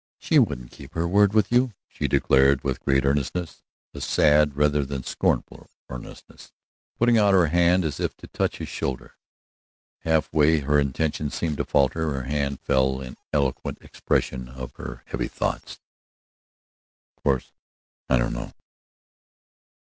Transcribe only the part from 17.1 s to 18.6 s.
"Of course, I don't know."